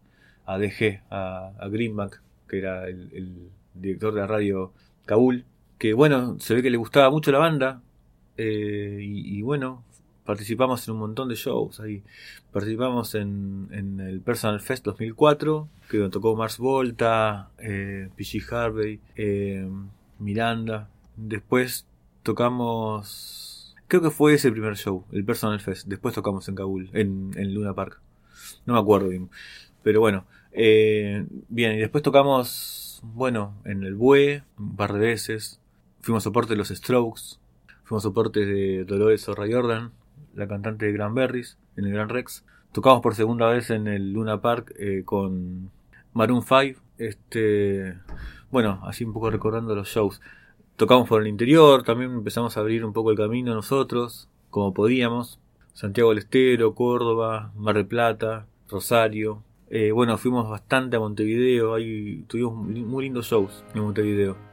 a 0.46 0.58
DG, 0.58 1.02
a, 1.10 1.68
Greenback, 1.70 2.22
que 2.48 2.60
era 2.60 2.88
el, 2.88 3.50
director 3.74 4.14
de 4.14 4.22
la 4.22 4.28
radio 4.28 4.74
Kabul, 5.06 5.46
que 5.78 5.94
bueno, 5.94 6.38
se 6.40 6.54
ve 6.54 6.62
que 6.62 6.70
le 6.70 6.78
gustaba 6.78 7.10
mucho 7.10 7.32
la 7.32 7.40
banda, 7.40 7.82
eh, 8.38 9.00
y, 9.02 9.42
bueno, 9.42 9.84
participamos 10.26 10.88
en 10.88 10.94
un 10.96 11.00
montón 11.00 11.30
de 11.30 11.36
shows 11.36 11.80
ahí. 11.80 12.04
Participamos 12.52 13.16
en, 13.16 14.00
el 14.00 14.20
Personal 14.22 14.60
Fest 14.62 14.84
2004, 14.86 15.68
que 15.90 16.00
tocó 16.10 16.36
Mars 16.36 16.58
Volta, 16.58 17.50
eh, 17.60 18.10
PG 18.16 18.54
Harvey, 18.54 19.00
eh, 19.16 19.70
Miranda. 20.20 20.90
Después 21.16 21.86
tocamos. 22.24 23.51
Creo 23.92 24.02
que 24.02 24.10
fue 24.10 24.36
ese 24.36 24.48
el 24.48 24.54
primer 24.54 24.78
show, 24.78 25.04
el 25.12 25.26
Personal 25.26 25.60
Fest. 25.60 25.86
Después 25.86 26.16
tocamos 26.16 26.48
en 26.48 26.56
Kabul, 26.56 26.90
en, 26.94 27.32
en 27.36 27.54
Luna 27.54 27.74
Park. 27.74 28.00
No 28.66 28.76
me 28.76 28.80
acuerdo 28.80 29.10
bien. 29.10 29.30
Pero 29.84 30.00
bueno, 30.00 30.24
eh, 30.54 31.26
bien, 31.50 31.74
y 31.74 31.80
después 31.80 32.02
tocamos, 32.02 33.02
bueno, 33.04 33.54
en 33.66 33.84
el 33.84 33.96
Bue, 33.96 34.46
un 34.58 34.78
par 34.78 34.94
de 34.94 35.00
veces. 35.00 35.60
Fuimos 36.00 36.24
soporte 36.24 36.54
de 36.54 36.56
los 36.56 36.70
Strokes. 36.70 37.42
Fuimos 37.84 38.04
soporte 38.04 38.46
de 38.46 38.86
Dolores 38.86 39.28
Orra 39.28 39.46
Jordan, 39.52 39.92
la 40.36 40.48
cantante 40.48 40.90
de 40.90 41.10
Berries 41.10 41.58
en 41.76 41.84
el 41.84 41.92
Gran 41.92 42.08
Rex. 42.08 42.46
Tocamos 42.72 43.02
por 43.02 43.14
segunda 43.14 43.50
vez 43.50 43.72
en 43.72 43.90
el 43.90 44.14
Luna 44.14 44.40
Park 44.40 44.74
eh, 44.80 45.02
con 45.04 45.70
Maroon 46.14 46.44
5. 46.44 46.80
Este, 46.98 47.98
bueno, 48.52 48.80
así 48.84 49.04
un 49.04 49.12
poco 49.12 49.30
recordando 49.30 49.76
los 49.76 49.90
shows. 49.90 50.22
Tocamos 50.82 51.08
por 51.08 51.22
el 51.22 51.28
interior, 51.28 51.84
también 51.84 52.12
empezamos 52.12 52.58
a 52.58 52.60
abrir 52.60 52.84
un 52.84 52.92
poco 52.92 53.12
el 53.12 53.16
camino 53.16 53.54
nosotros, 53.54 54.28
como 54.50 54.74
podíamos. 54.74 55.40
Santiago 55.74 56.10
del 56.10 56.18
Estero, 56.18 56.74
Córdoba, 56.74 57.52
Mar 57.56 57.76
del 57.76 57.86
Plata, 57.86 58.48
Rosario. 58.68 59.44
Eh, 59.70 59.92
bueno, 59.92 60.18
fuimos 60.18 60.50
bastante 60.50 60.98
a 60.98 61.00
Montevideo, 61.00 61.76
ahí 61.76 62.26
tuvimos 62.28 62.56
muy 62.56 63.04
lindos 63.04 63.28
shows 63.28 63.64
en 63.76 63.84
Montevideo. 63.84 64.51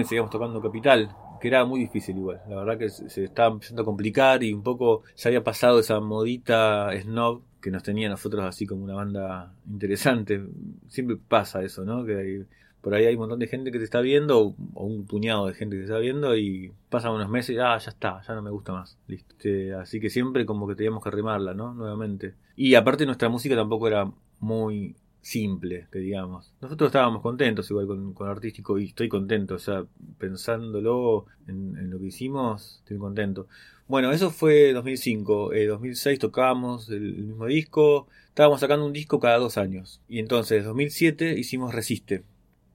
Y 0.00 0.04
seguíamos 0.04 0.30
tocando 0.30 0.60
Capital, 0.60 1.14
que 1.40 1.48
era 1.48 1.64
muy 1.64 1.80
difícil 1.80 2.16
igual. 2.16 2.40
La 2.48 2.56
verdad 2.56 2.78
que 2.78 2.88
se, 2.88 3.08
se 3.08 3.24
estaba 3.24 3.52
empezando 3.52 3.82
a 3.82 3.84
complicar 3.84 4.42
y 4.42 4.52
un 4.52 4.62
poco 4.62 5.02
ya 5.16 5.28
había 5.28 5.44
pasado 5.44 5.80
esa 5.80 6.00
modita 6.00 6.90
snob 7.00 7.42
que 7.60 7.70
nos 7.70 7.82
tenía 7.82 8.08
a 8.08 8.10
nosotros 8.10 8.44
así 8.44 8.66
como 8.66 8.84
una 8.84 8.94
banda 8.94 9.52
interesante. 9.68 10.42
Siempre 10.88 11.16
pasa 11.16 11.62
eso, 11.62 11.84
¿no? 11.84 12.04
Que 12.04 12.46
por 12.80 12.94
ahí 12.94 13.04
hay 13.04 13.14
un 13.14 13.20
montón 13.20 13.38
de 13.38 13.46
gente 13.46 13.70
que 13.70 13.78
te 13.78 13.84
está 13.84 14.00
viendo, 14.00 14.54
o, 14.74 14.84
un 14.84 15.06
puñado 15.06 15.46
de 15.46 15.54
gente 15.54 15.76
que 15.76 15.80
te 15.80 15.86
está 15.86 15.98
viendo, 15.98 16.36
y 16.36 16.72
pasan 16.88 17.12
unos 17.12 17.28
meses 17.28 17.58
ah, 17.60 17.76
ya 17.78 17.90
está, 17.90 18.20
ya 18.26 18.34
no 18.34 18.42
me 18.42 18.50
gusta 18.50 18.72
más. 18.72 18.98
Listo. 19.06 19.34
Este, 19.36 19.74
así 19.74 20.00
que 20.00 20.10
siempre 20.10 20.46
como 20.46 20.66
que 20.66 20.74
teníamos 20.74 21.02
que 21.02 21.10
remarla, 21.10 21.54
¿no? 21.54 21.74
Nuevamente. 21.74 22.34
Y 22.56 22.74
aparte 22.74 23.06
nuestra 23.06 23.28
música 23.28 23.54
tampoco 23.54 23.88
era 23.88 24.10
muy 24.38 24.96
simple, 25.20 25.86
que 25.90 25.98
digamos. 25.98 26.52
Nosotros 26.60 26.88
estábamos 26.88 27.22
contentos 27.22 27.70
igual 27.70 27.86
con, 27.86 28.14
con 28.14 28.28
artístico 28.28 28.78
y 28.78 28.86
estoy 28.86 29.08
contento, 29.08 29.54
o 29.54 29.58
sea, 29.58 29.84
pensándolo 30.18 31.26
en, 31.46 31.90
lo 31.90 31.98
que 31.98 32.06
hicimos, 32.06 32.78
estoy 32.78 32.98
contento. 32.98 33.46
Bueno, 33.86 34.12
eso 34.12 34.30
fue 34.30 34.72
2005. 34.72 35.52
Eh, 35.52 35.66
2006 35.66 36.18
tocábamos 36.18 36.88
el, 36.90 37.14
mismo 37.14 37.46
disco. 37.46 38.06
Estábamos 38.28 38.60
sacando 38.60 38.86
un 38.86 38.92
disco 38.92 39.18
cada 39.18 39.38
dos 39.38 39.58
años. 39.58 40.00
Y 40.08 40.20
entonces, 40.20 40.64
2007 40.64 41.38
hicimos 41.38 41.74
Resiste. 41.74 42.22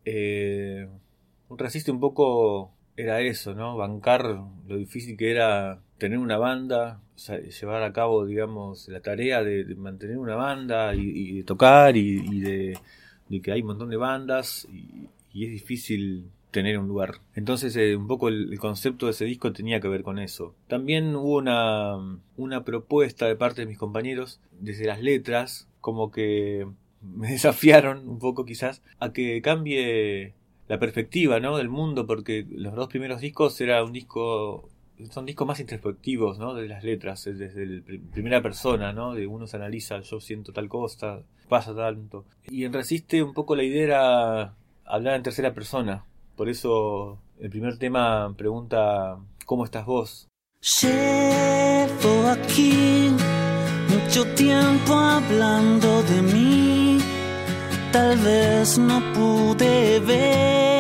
Eh, 0.04 0.88
Resiste 1.50 1.92
un 1.92 2.00
poco 2.02 2.72
era 2.98 3.22
eso, 3.22 3.54
¿no? 3.54 3.78
Bancar 3.78 4.42
lo 4.68 4.78
difícil 4.78 5.18
que 5.18 5.32
era 5.32 5.82
tener 5.98 6.18
una 6.18 6.38
banda, 6.38 7.02
llevar 7.18 7.84
a 7.84 7.94
cabo, 7.94 8.26
digamos, 8.26 8.88
la 8.90 9.00
tarea 9.00 9.44
de, 9.44 9.66
mantener 9.76 10.18
una 10.18 10.36
banda 10.36 10.94
y, 10.96 11.38
de 11.38 11.44
tocar 11.44 11.96
y, 11.98 12.40
de, 12.40 12.80
que 13.42 13.52
hay 13.52 13.62
un 13.62 13.68
montón 13.68 13.90
de 13.90 13.98
bandas 13.98 14.68
y, 14.72 15.08
y 15.34 15.46
es 15.46 15.52
difícil 15.52 16.26
tener 16.56 16.80
un 16.80 16.88
lugar. 16.88 17.16
Entonces, 17.36 17.76
eh, 17.76 17.98
un 17.98 18.08
poco 18.08 18.30
el, 18.30 18.54
el 18.54 18.60
concepto 18.60 19.08
de 19.08 19.12
ese 19.12 19.26
disco 19.26 19.52
tenía 19.52 19.82
que 19.82 19.90
ver 19.90 20.04
con 20.04 20.20
eso. 20.20 20.56
También 20.70 21.14
hubo 21.14 21.36
una, 21.38 21.98
una 22.38 22.64
propuesta 22.64 23.26
de 23.28 23.36
parte 23.36 23.62
de 23.62 23.68
mis 23.68 23.78
compañeros, 23.78 24.40
desde 24.62 24.86
las 24.86 25.02
letras, 25.02 25.68
como 25.82 26.12
que 26.12 26.66
me 27.02 27.28
desafiaron 27.32 28.08
un 28.08 28.20
poco 28.20 28.46
quizás 28.46 28.82
a 29.00 29.12
que 29.12 29.42
cambie 29.42 30.34
la 30.70 30.80
perspectiva 30.80 31.42
¿no? 31.42 31.58
del 31.58 31.68
mundo, 31.68 32.08
porque 32.08 32.46
los 32.50 32.74
dos 32.74 32.88
primeros 32.88 33.20
discos 33.20 33.60
era 33.60 33.84
un 33.84 33.92
disco 33.92 34.70
son 35.12 35.26
discos 35.26 35.48
más 35.48 35.60
introspectivos, 35.60 36.40
¿no? 36.40 36.54
De 36.54 36.68
las 36.68 36.84
letras, 36.84 37.26
es 37.28 37.38
desde 37.38 37.66
pr- 37.84 38.02
primera 38.12 38.42
persona, 38.42 38.94
¿no? 38.94 39.14
De 39.14 39.28
uno 39.28 39.48
se 39.48 39.58
analiza, 39.58 40.00
yo 40.02 40.20
siento 40.20 40.52
tal 40.54 40.68
cosa, 40.70 41.22
pasa 41.50 41.76
tanto. 41.76 42.26
Y 42.50 42.64
en 42.66 42.74
Resiste 42.74 43.22
un 43.24 43.34
poco 43.34 43.56
la 43.56 43.64
idea 43.64 43.84
era 43.84 44.54
hablar 44.86 45.16
en 45.16 45.24
tercera 45.24 45.54
persona. 45.54 46.06
Por 46.36 46.50
eso 46.50 47.20
el 47.40 47.50
primer 47.50 47.78
tema 47.78 48.34
pregunta 48.38 49.18
¿Cómo 49.46 49.64
estás 49.66 49.86
vos? 49.86 50.28
Llevo 50.82 52.28
aquí 52.30 53.10
mucho 53.90 54.26
tiempo 54.36 54.94
hablando 54.94 56.02
de 56.04 56.22
mí. 56.24 56.98
Tal 57.92 58.18
vez 58.18 58.78
no 58.80 59.00
pude 59.14 60.00
ver. 60.00 60.75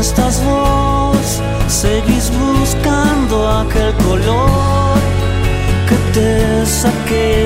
Estás 0.00 0.42
vos? 0.42 1.42
Seguís 1.68 2.30
buscando 2.30 3.48
aquel 3.60 3.92
color 4.06 4.98
que 5.88 5.96
te 6.14 6.66
saqué 6.66 7.39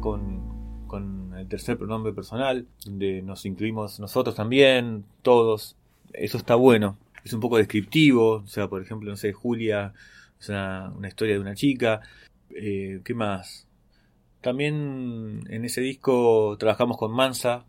con 0.00 0.54
el 1.38 1.48
tercer 1.48 1.76
pronombre 1.76 2.12
personal, 2.12 2.66
donde 2.84 3.22
nos 3.22 3.44
incluimos 3.46 4.00
nosotros 4.00 4.34
también, 4.34 5.04
todos. 5.22 5.76
Eso 6.12 6.38
está 6.38 6.54
bueno. 6.54 6.96
Es 7.24 7.32
un 7.32 7.40
poco 7.40 7.56
descriptivo. 7.56 8.36
O 8.36 8.46
sea, 8.46 8.68
por 8.68 8.82
ejemplo, 8.82 9.10
no 9.10 9.16
sé, 9.16 9.32
Julia 9.32 9.92
es 10.40 10.48
una, 10.48 10.92
una 10.96 11.08
historia 11.08 11.34
de 11.34 11.40
una 11.40 11.54
chica. 11.54 12.00
Eh, 12.50 13.00
¿Qué 13.04 13.14
más? 13.14 13.66
También 14.40 15.40
en 15.48 15.64
ese 15.64 15.80
disco 15.80 16.56
trabajamos 16.58 16.98
con 16.98 17.12
Mansa, 17.12 17.64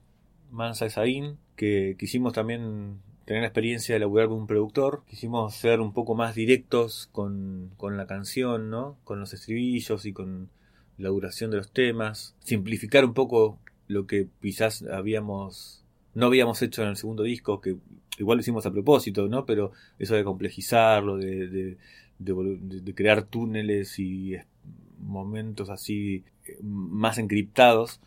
Mansa 0.52 0.86
Esaín, 0.86 1.38
que 1.56 1.96
quisimos 1.98 2.34
también 2.34 3.00
tener 3.24 3.42
la 3.42 3.48
experiencia 3.48 3.96
de 3.96 4.00
laburar 4.00 4.28
con 4.28 4.40
un 4.40 4.48
productor. 4.48 5.04
Quisimos 5.10 5.56
ser 5.56 5.80
un 5.80 5.94
poco 5.94 6.16
más 6.16 6.36
directos 6.36 7.10
con, 7.12 7.72
con 7.78 7.98
la 7.98 8.06
canción, 8.08 8.70
¿no? 8.70 8.98
Con 9.04 9.20
los 9.20 9.34
estribillos 9.34 10.06
y 10.06 10.14
con 10.14 10.50
la 10.98 11.10
duración 11.10 11.52
de 11.52 11.58
los 11.58 11.72
temas, 11.72 12.36
simplificar 12.40 13.06
un 13.06 13.14
poco 13.14 13.60
lo 13.88 14.08
que 14.08 14.28
quizás 14.42 14.84
habíamos 14.84 15.86
no 16.16 16.28
habíamos 16.28 16.62
hecho 16.62 16.82
en 16.82 16.90
el 16.90 16.96
segundo 16.96 17.24
disco, 17.24 17.60
que 17.62 17.76
igual 18.18 18.38
lo 18.38 18.42
hicimos 18.42 18.66
a 18.66 18.72
propósito, 18.72 19.28
¿no? 19.28 19.46
Pero 19.46 19.74
eso 20.00 20.16
de 20.16 20.24
complejizarlo, 20.24 21.18
de, 21.18 21.48
de, 21.48 21.78
de 22.18 22.96
crear 22.96 23.24
túneles 23.24 24.00
y 24.00 24.38
momentos 25.00 25.70
así 25.70 26.24
eh, 26.46 26.58
más 26.64 27.18
encriptados, 27.18 28.00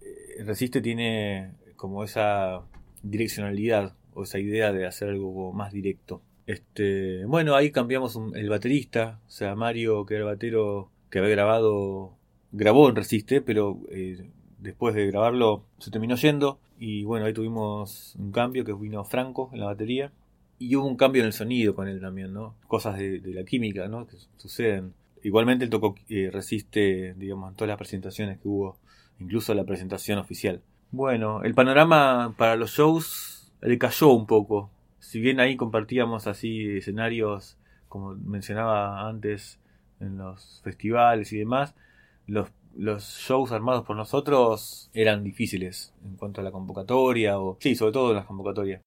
eh, 0.00 0.44
Resiste 0.44 0.80
tiene 0.80 1.52
como 1.76 2.04
esa 2.04 2.62
direccionalidad 3.02 3.94
o 4.14 4.22
esa 4.22 4.38
idea 4.38 4.72
de 4.72 4.86
hacer 4.86 5.08
algo 5.08 5.52
más 5.52 5.72
directo. 5.72 6.22
Este, 6.46 7.24
bueno, 7.26 7.54
ahí 7.54 7.70
cambiamos 7.70 8.18
el 8.34 8.48
baterista, 8.48 9.20
o 9.26 9.30
sea, 9.30 9.54
Mario, 9.54 10.06
que 10.06 10.14
era 10.14 10.24
el 10.24 10.30
batero 10.30 10.90
que 11.10 11.18
había 11.18 11.30
grabado, 11.30 12.16
grabó 12.52 12.88
en 12.88 12.96
Resiste, 12.96 13.40
pero 13.40 13.80
eh, 13.90 14.30
después 14.58 14.94
de 14.94 15.06
grabarlo 15.06 15.64
se 15.78 15.90
terminó 15.90 16.16
yendo. 16.16 16.58
Y 16.78 17.04
bueno, 17.04 17.26
ahí 17.26 17.32
tuvimos 17.32 18.14
un 18.18 18.32
cambio 18.32 18.64
que 18.64 18.72
vino 18.72 19.04
Franco 19.04 19.50
en 19.52 19.60
la 19.60 19.66
batería. 19.66 20.12
Y 20.58 20.76
hubo 20.76 20.86
un 20.86 20.96
cambio 20.96 21.22
en 21.22 21.26
el 21.26 21.32
sonido 21.32 21.74
con 21.74 21.88
él 21.88 22.00
también, 22.00 22.34
¿no? 22.34 22.54
Cosas 22.66 22.98
de, 22.98 23.20
la 23.24 23.44
química, 23.44 23.88
¿no? 23.88 24.06
Que 24.06 24.16
suceden. 24.36 24.92
Igualmente 25.22 25.64
él 25.64 25.70
tocó 25.70 25.94
eh, 26.08 26.30
Resiste, 26.32 27.14
digamos, 27.14 27.50
en 27.50 27.56
todas 27.56 27.68
las 27.68 27.78
presentaciones 27.78 28.38
que 28.38 28.48
hubo, 28.48 28.76
incluso 29.18 29.54
la 29.54 29.64
presentación 29.64 30.18
oficial. 30.18 30.60
Bueno, 30.90 31.42
el 31.44 31.54
panorama 31.54 32.34
para 32.36 32.56
los 32.56 32.72
shows 32.72 33.52
le 33.62 33.78
cayó 33.78 34.08
un 34.08 34.26
poco. 34.26 34.70
Si 34.98 35.20
bien 35.20 35.40
ahí 35.40 35.56
compartíamos 35.56 36.26
así 36.26 36.76
escenarios, 36.76 37.56
como 37.88 38.14
mencionaba 38.14 39.08
antes, 39.08 39.58
en 40.00 40.18
los 40.18 40.60
festivales 40.62 41.32
y 41.32 41.38
demás, 41.38 41.74
los, 42.30 42.48
los 42.76 43.02
shows 43.02 43.52
armados 43.52 43.84
por 43.84 43.96
nosotros 43.96 44.88
eran 44.94 45.24
difíciles 45.24 45.92
en 46.04 46.16
cuanto 46.16 46.40
a 46.40 46.44
la 46.44 46.52
convocatoria, 46.52 47.38
o 47.38 47.56
sí, 47.60 47.74
sobre 47.74 47.92
todo 47.92 48.10
en 48.10 48.16
las 48.16 48.26
convocatorias. 48.26 48.82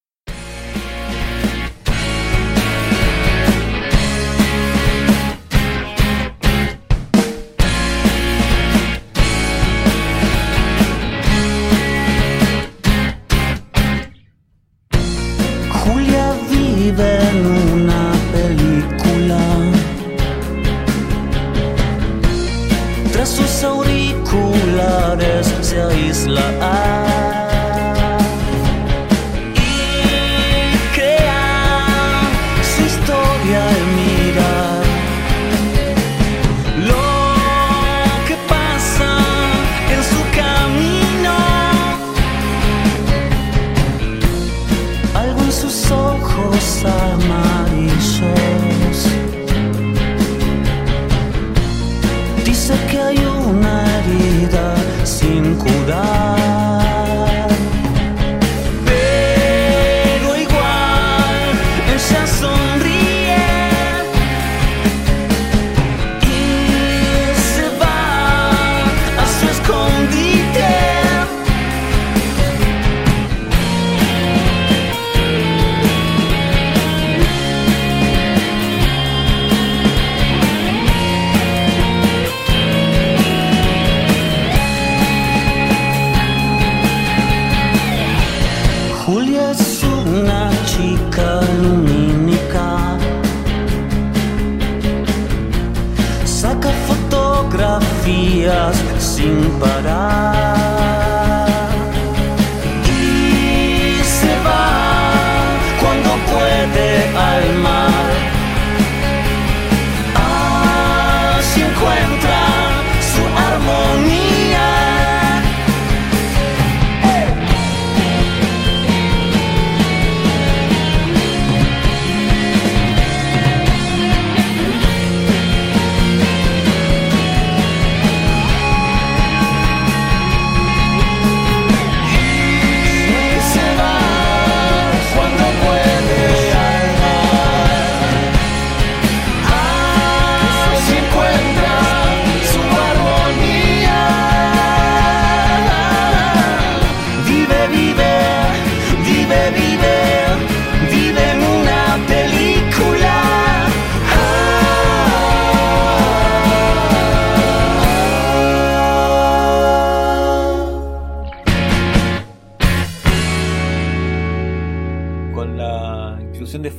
Que 52.89 52.99
hay 52.99 53.17
una 53.17 53.85
herida 53.99 54.75
sin 55.03 55.55
curar. 55.55 56.62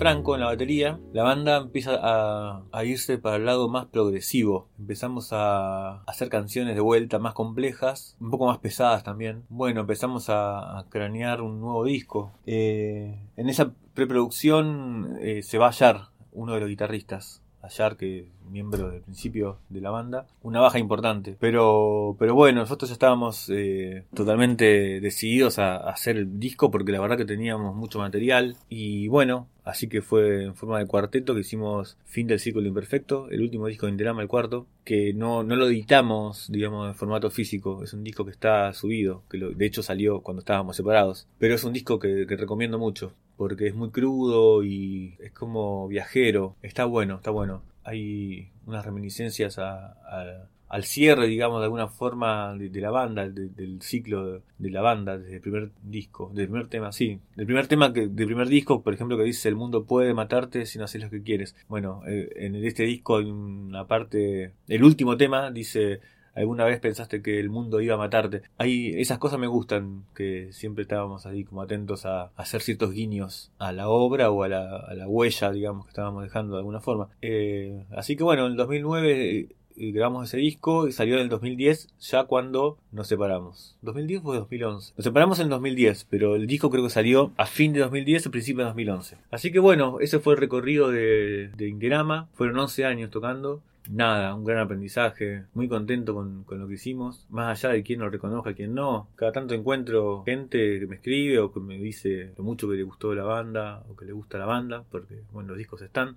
En 0.06 0.22
la 0.40 0.46
batería, 0.48 1.00
la 1.14 1.22
banda 1.22 1.56
empieza 1.56 1.98
a, 1.98 2.84
irse 2.84 3.16
para 3.16 3.36
el 3.36 3.46
lado 3.46 3.70
más 3.70 3.86
progresivo. 3.86 4.68
Empezamos 4.78 5.30
a 5.32 6.02
hacer 6.02 6.28
canciones 6.28 6.74
de 6.74 6.82
vuelta 6.82 7.18
más 7.18 7.32
complejas, 7.32 8.14
un 8.20 8.30
poco 8.30 8.44
más 8.44 8.58
pesadas 8.58 9.02
también. 9.02 9.44
Bueno, 9.48 9.80
empezamos 9.80 10.28
a, 10.28 10.78
a 10.78 10.90
cranear 10.90 11.40
un 11.40 11.58
nuevo 11.58 11.84
disco. 11.84 12.32
Eh, 12.44 13.18
en 13.38 13.48
esa 13.48 13.72
preproducción 13.94 15.16
eh, 15.22 15.42
se 15.42 15.56
va 15.56 15.68
a 15.68 15.70
hallar 15.70 16.08
uno 16.32 16.52
de 16.52 16.60
los 16.60 16.68
guitarristas. 16.68 17.40
Ayar, 17.62 17.96
que 17.96 18.18
es 18.18 18.26
miembro 18.50 18.90
del 18.90 19.00
principio 19.00 19.56
de 19.70 19.80
la 19.80 19.90
banda, 19.90 20.26
una 20.42 20.60
baja 20.60 20.78
importante. 20.78 21.34
Pero, 21.40 22.14
pero 22.18 22.34
bueno, 22.34 22.60
nosotros 22.60 22.90
ya 22.90 22.92
estábamos 22.92 23.48
eh, 23.48 24.04
totalmente 24.12 25.00
decididos 25.00 25.58
a, 25.58 25.76
a 25.76 25.92
hacer 25.92 26.18
el 26.18 26.38
disco 26.38 26.70
porque 26.70 26.92
la 26.92 27.00
verdad 27.00 27.16
que 27.16 27.24
teníamos 27.24 27.74
mucho 27.74 28.00
material. 28.00 28.58
Y 28.68 29.08
bueno, 29.08 29.48
así 29.64 29.88
que 29.88 30.02
fue 30.02 30.44
en 30.44 30.54
forma 30.54 30.78
de 30.78 30.86
cuarteto 30.86 31.34
que 31.34 31.40
hicimos 31.40 31.96
Fin 32.04 32.26
del 32.26 32.38
Círculo 32.40 32.68
Imperfecto, 32.68 33.28
el 33.30 33.42
último 33.42 33.66
disco 33.66 33.86
de 33.86 33.92
Interama, 33.92 34.22
el 34.22 34.28
cuarto, 34.28 34.66
que 34.84 35.12
no, 35.14 35.42
no 35.42 35.56
lo 35.56 35.66
editamos, 35.66 36.50
digamos, 36.50 36.88
en 36.88 36.94
formato 36.94 37.30
físico. 37.30 37.82
Es 37.82 37.92
un 37.94 38.04
disco 38.04 38.24
que 38.24 38.30
está 38.30 38.72
subido, 38.74 39.22
que 39.30 39.38
de 39.38 39.66
hecho 39.66 39.82
salió 39.82 40.20
cuando 40.20 40.40
estábamos 40.40 40.76
separados. 40.76 41.26
Pero 41.38 41.54
es 41.54 41.64
un 41.64 41.72
disco 41.72 41.98
que, 41.98 42.26
que 42.26 42.36
recomiendo 42.36 42.78
mucho 42.78 43.12
porque 43.36 43.66
es 43.66 43.74
muy 43.74 43.90
crudo 43.90 44.62
y 44.62 45.16
es 45.18 45.32
como 45.32 45.88
viajero. 45.88 46.54
Está 46.62 46.84
bueno, 46.84 47.16
está 47.16 47.30
bueno. 47.32 47.62
Hay 47.82 48.48
unas 48.66 48.84
reminiscencias 48.84 49.58
a- 49.58 49.92
a- 50.08 50.48
al 50.74 50.82
cierre, 50.82 51.28
digamos, 51.28 51.60
de 51.60 51.66
alguna 51.66 51.86
forma 51.86 52.52
de, 52.56 52.80
la 52.80 52.90
banda, 52.90 53.28
de- 53.28 53.48
del 53.48 53.80
ciclo 53.80 54.42
de, 54.58 54.70
la 54.70 54.80
banda, 54.80 55.16
desde 55.16 55.36
el 55.36 55.40
primer 55.40 55.70
disco, 55.84 56.32
del 56.34 56.48
primer 56.48 56.66
tema, 56.66 56.90
sí. 56.90 57.20
Del 57.36 57.46
primer 57.46 57.68
tema, 57.68 57.92
que, 57.92 58.08
del 58.08 58.26
primer 58.26 58.48
disco, 58.48 58.82
por 58.82 58.92
ejemplo, 58.92 59.16
que 59.16 59.22
dice 59.22 59.48
El 59.48 59.54
mundo 59.54 59.84
puede 59.84 60.14
matarte 60.14 60.66
si 60.66 60.78
no 60.78 60.84
haces 60.84 61.00
lo 61.00 61.10
que 61.10 61.22
quieres. 61.22 61.54
Bueno, 61.68 62.02
eh, 62.08 62.28
en 62.34 62.56
este 62.56 62.82
disco 62.82 63.18
hay 63.18 63.26
una 63.26 63.86
parte, 63.86 64.54
el 64.66 64.82
último 64.82 65.16
tema 65.16 65.52
dice 65.52 66.00
alguna 66.34 66.64
vez 66.64 66.80
pensaste 66.80 67.22
que 67.22 67.38
el 67.38 67.50
mundo 67.50 67.80
iba 67.80 67.94
a 67.94 67.98
matarte. 67.98 68.42
Ahí 68.58 68.92
esas 68.96 69.18
cosas 69.18 69.38
me 69.38 69.46
gustan, 69.46 70.04
que 70.12 70.52
siempre 70.52 70.82
estábamos 70.82 71.24
ahí 71.26 71.44
como 71.44 71.62
atentos 71.62 72.04
a, 72.04 72.32
hacer 72.34 72.62
ciertos 72.62 72.90
guiños 72.90 73.52
a 73.58 73.70
la 73.70 73.88
obra 73.88 74.30
o 74.32 74.42
a 74.42 74.48
la, 74.48 75.06
huella, 75.06 75.52
digamos, 75.52 75.84
que 75.84 75.90
estábamos 75.90 76.24
dejando 76.24 76.54
de 76.54 76.58
alguna 76.58 76.80
forma. 76.80 77.10
Eh, 77.22 77.84
así 77.96 78.16
que 78.16 78.24
bueno, 78.24 78.46
en 78.46 78.52
el 78.52 78.56
2009 78.56 79.12
eh, 79.12 79.48
y 79.63 79.63
grabamos 79.76 80.28
ese 80.28 80.38
disco 80.38 80.88
y 80.88 80.92
salió 80.92 81.16
en 81.16 81.22
el 81.22 81.28
2010, 81.28 81.88
ya 82.00 82.24
cuando 82.24 82.78
nos 82.92 83.08
separamos. 83.08 83.76
¿2010 83.82 84.20
o 84.24 84.34
2011? 84.34 84.94
Nos 84.96 85.04
separamos 85.04 85.40
en 85.40 85.48
2010, 85.48 86.06
pero 86.10 86.36
el 86.36 86.46
disco 86.46 86.70
creo 86.70 86.84
que 86.84 86.90
salió 86.90 87.32
a 87.36 87.46
fin 87.46 87.72
de 87.72 87.80
2010 87.80 88.26
o 88.26 88.30
principio 88.30 88.60
de 88.60 88.68
2011. 88.68 89.16
Así 89.30 89.52
que 89.52 89.58
bueno, 89.58 90.00
ese 90.00 90.18
fue 90.18 90.34
el 90.34 90.40
recorrido 90.40 90.90
de, 90.90 91.50
de 91.56 91.68
Ingerama. 91.68 92.28
Fueron 92.34 92.58
11 92.58 92.84
años 92.84 93.10
tocando. 93.10 93.62
Nada, 93.90 94.34
un 94.34 94.44
gran 94.44 94.60
aprendizaje, 94.60 95.44
muy 95.52 95.68
contento 95.68 96.14
con, 96.14 96.44
con 96.44 96.58
lo 96.58 96.66
que 96.66 96.74
hicimos, 96.74 97.26
más 97.28 97.62
allá 97.62 97.74
de 97.74 97.82
quién 97.82 98.00
lo 98.00 98.08
reconozca, 98.08 98.54
quién 98.54 98.74
no. 98.74 99.08
Cada 99.14 99.32
tanto 99.32 99.52
encuentro 99.52 100.22
gente 100.24 100.80
que 100.80 100.86
me 100.86 100.96
escribe 100.96 101.38
o 101.38 101.52
que 101.52 101.60
me 101.60 101.76
dice 101.76 102.32
lo 102.38 102.44
mucho 102.44 102.66
que 102.66 102.76
le 102.76 102.82
gustó 102.82 103.14
la 103.14 103.24
banda 103.24 103.84
o 103.90 103.94
que 103.94 104.06
le 104.06 104.12
gusta 104.12 104.38
la 104.38 104.46
banda, 104.46 104.84
porque 104.90 105.24
bueno, 105.32 105.50
los 105.50 105.58
discos 105.58 105.82
están. 105.82 106.16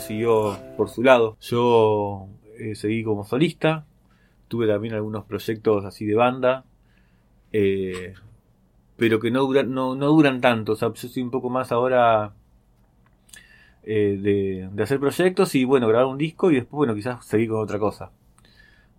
Siguió 0.00 0.58
por 0.76 0.88
su 0.88 1.02
lado. 1.02 1.36
Yo 1.40 2.28
eh, 2.58 2.74
seguí 2.74 3.04
como 3.04 3.24
solista, 3.24 3.86
tuve 4.48 4.66
también 4.66 4.94
algunos 4.94 5.24
proyectos 5.24 5.84
así 5.84 6.06
de 6.06 6.14
banda, 6.14 6.64
eh, 7.52 8.14
pero 8.96 9.20
que 9.20 9.30
no 9.30 9.42
duran, 9.42 9.72
no, 9.72 9.94
no 9.94 10.08
duran 10.08 10.40
tanto. 10.40 10.72
O 10.72 10.76
sea, 10.76 10.92
yo 10.92 11.06
estoy 11.06 11.22
un 11.22 11.30
poco 11.30 11.50
más 11.50 11.72
ahora 11.72 12.34
eh, 13.82 14.18
de, 14.20 14.68
de 14.72 14.82
hacer 14.82 15.00
proyectos 15.00 15.54
y 15.54 15.64
bueno, 15.64 15.88
grabar 15.88 16.06
un 16.06 16.18
disco 16.18 16.50
y 16.50 16.56
después, 16.56 16.76
bueno, 16.78 16.94
quizás 16.94 17.24
seguir 17.24 17.50
con 17.50 17.60
otra 17.60 17.78
cosa. 17.78 18.10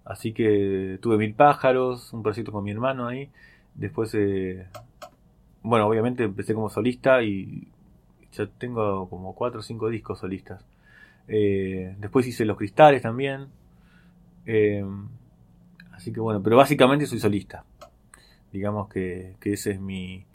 Así 0.06 0.34
que 0.34 0.97
tuve 1.02 1.18
Mil 1.18 1.34
Pájaros, 1.36 2.14
un 2.14 2.24
proyecto 2.24 2.52
con 2.52 2.64
mi 2.64 2.72
hermano 2.72 3.08
ahí. 3.08 3.30
Después, 3.76 4.16
bueno, 5.62 5.88
obviamente 5.88 6.24
empecé 6.24 6.54
como 6.54 6.70
solista 6.70 7.22
y 7.24 7.68
ya 8.34 8.47
tengo 8.47 9.10
como 9.10 9.36
4 9.36 9.60
o 9.60 9.64
5 9.64 9.89
discos 9.89 10.20
solistas. 10.20 10.66
Eh, 11.34 11.95
después 11.97 12.27
hice 12.27 12.43
Los 12.43 12.57
Cristales 12.57 13.01
también. 13.01 13.47
Eh, 14.45 14.86
así 15.93 16.11
que 16.11 16.19
bueno, 16.19 16.43
pero 16.43 16.57
básicamente 16.57 17.05
soy 17.05 17.19
solista. 17.19 17.63
Digamos 18.51 18.89
que, 18.89 19.36
que 19.39 19.53
esa 19.53 19.69
es 19.69 19.79
mi, 19.79 20.25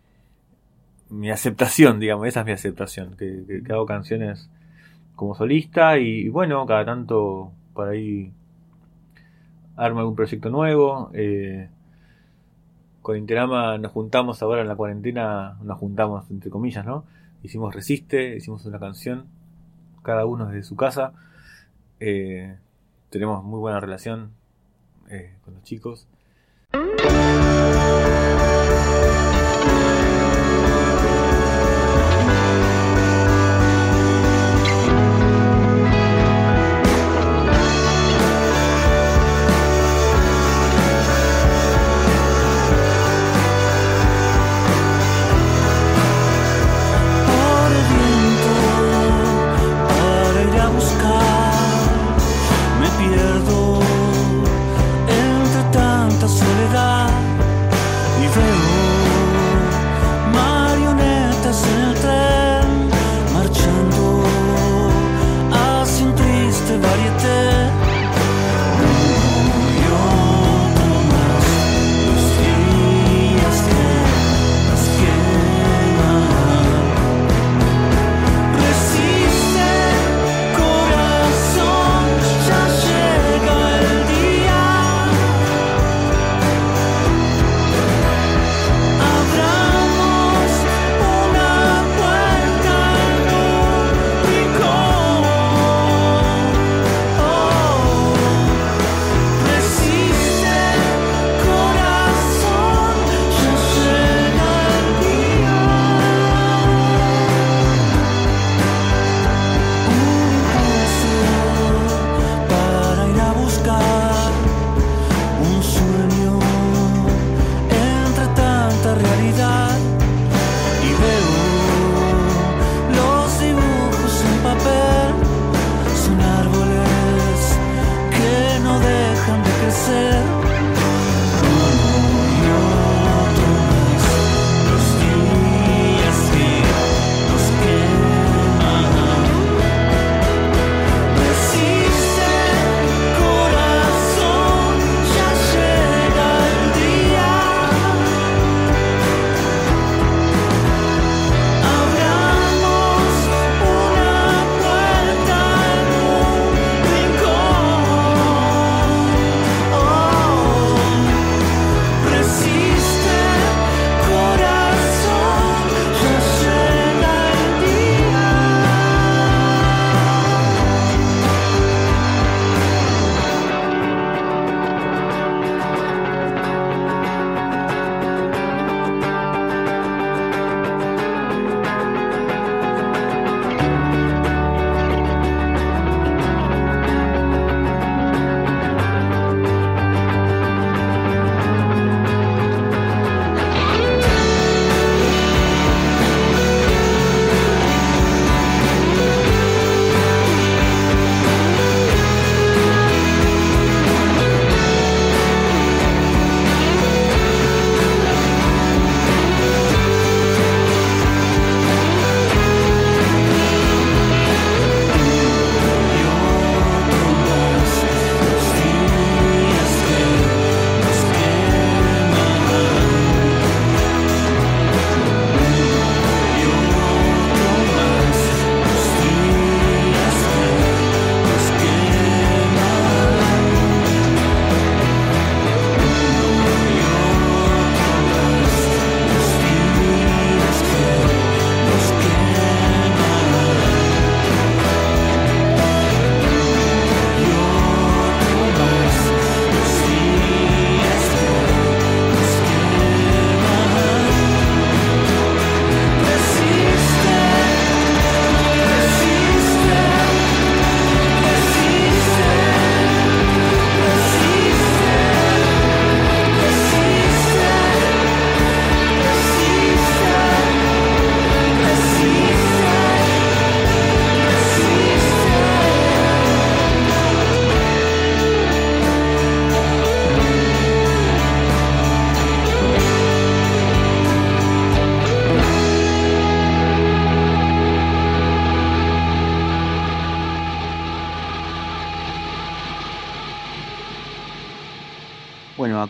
mi 1.11 1.31
aceptación, 1.31 2.01
digamos, 2.01 2.27
esa 2.27 2.41
es 2.41 2.47
mi 2.47 2.53
aceptación. 2.53 3.15
Que, 3.17 3.63
hago 3.71 3.85
canciones 3.85 4.49
como 5.15 5.35
solista 5.35 5.99
y, 5.99 6.23
y 6.23 6.29
bueno, 6.31 6.65
cada 6.67 6.85
tanto 6.87 7.53
por 7.75 7.89
ahí 7.89 8.33
armo 9.77 10.01
algún 10.01 10.17
proyecto 10.17 10.49
nuevo. 10.49 11.11
eh, 11.13 11.69
con 13.03 13.17
Interama 13.17 13.79
nos 13.79 13.93
juntamos 13.93 14.43
ahora 14.43 14.63
en 14.63 14.69
la 14.69 14.75
cuarentena, 14.75 15.59
nos 15.63 15.79
juntamos 15.79 16.29
entre 16.31 16.51
comillas, 16.51 16.85
¿no? 16.85 17.05
Hicimos 17.43 17.73
Resiste, 17.75 18.37
hicimos 18.37 18.65
una 18.67 18.81
canción, 18.81 19.27
cada 20.07 20.25
uno 20.25 20.47
desde 20.47 20.63
su 20.63 20.77
casa. 20.77 21.13
Eh, 21.99 22.57
tenemos 23.11 23.43
muy 23.43 23.59
buena 23.59 23.81
relación 23.81 24.31
eh, 25.11 25.35
con 25.45 25.55
los 25.55 25.65
chicos. 25.65 26.07